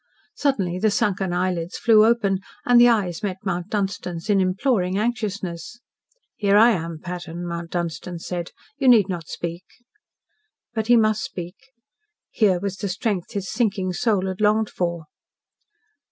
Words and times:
Suddenly 0.33 0.79
the 0.79 0.89
sunken 0.89 1.31
eyelids 1.31 1.77
flew 1.77 2.03
open, 2.03 2.39
and 2.65 2.81
the 2.81 2.87
eyes 2.89 3.21
met 3.21 3.37
Mount 3.45 3.69
Dunstan's 3.69 4.31
in 4.31 4.41
imploring 4.41 4.97
anxiousness. 4.97 5.79
"Here 6.35 6.57
I 6.57 6.71
am, 6.71 6.97
Patton," 6.97 7.45
Mount 7.45 7.69
Dunstan 7.69 8.17
said. 8.17 8.49
"You 8.79 8.87
need 8.87 9.09
not 9.09 9.27
speak." 9.27 9.61
But 10.73 10.87
he 10.87 10.97
must 10.97 11.23
speak. 11.23 11.53
Here 12.31 12.59
was 12.59 12.77
the 12.77 12.89
strength 12.89 13.33
his 13.33 13.47
sinking 13.51 13.93
soul 13.93 14.25
had 14.25 14.41
longed 14.41 14.71
for. 14.71 15.03